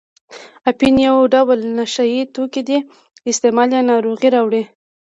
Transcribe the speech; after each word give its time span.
اپین 0.71 0.95
یو 1.07 1.17
ډول 1.33 1.59
نشه 1.77 2.03
یي 2.13 2.21
توکي 2.35 2.61
دي 2.67 2.77
استعمال 3.31 3.69
یې 3.75 3.81
ناروغۍ 3.89 4.29
راوړي. 4.35 4.63